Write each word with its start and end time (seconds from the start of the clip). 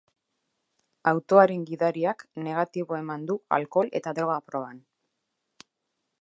Autoaren 1.11 1.65
gidariak 1.67 2.23
negatibo 2.47 2.97
eman 3.01 3.27
du 3.33 3.37
alkohol 3.59 3.93
eta 4.01 4.15
droga 4.21 4.39
proban. 4.49 4.83